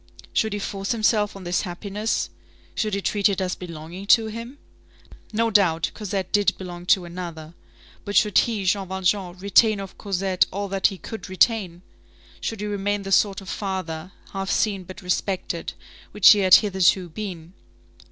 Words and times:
Should 0.33 0.53
he 0.53 0.57
force 0.57 0.93
himself 0.93 1.35
on 1.35 1.43
this 1.43 1.61
happiness? 1.61 2.31
Should 2.73 2.95
he 2.95 3.01
treat 3.03 3.29
it 3.29 3.39
as 3.39 3.53
belonging 3.53 4.07
to 4.07 4.25
him? 4.25 4.57
No 5.31 5.51
doubt, 5.51 5.91
Cosette 5.93 6.31
did 6.31 6.57
belong 6.57 6.87
to 6.87 7.05
another; 7.05 7.53
but 8.03 8.15
should 8.15 8.35
he, 8.39 8.65
Jean 8.65 8.87
Valjean, 8.87 9.37
retain 9.37 9.79
of 9.79 9.99
Cosette 9.99 10.47
all 10.51 10.67
that 10.69 10.87
he 10.87 10.97
could 10.97 11.29
retain? 11.29 11.83
Should 12.39 12.61
he 12.61 12.65
remain 12.65 13.03
the 13.03 13.11
sort 13.11 13.41
of 13.41 13.49
father, 13.49 14.11
half 14.33 14.49
seen 14.49 14.85
but 14.85 15.03
respected, 15.03 15.73
which 16.13 16.31
he 16.31 16.39
had 16.39 16.55
hitherto 16.55 17.07
been? 17.07 17.53